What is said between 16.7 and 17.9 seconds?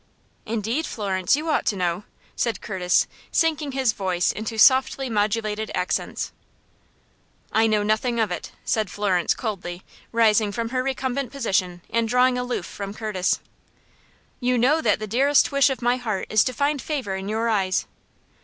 favor in your eyes.